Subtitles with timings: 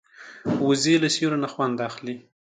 [0.67, 2.15] وزې له سیوري نه خوند اخلي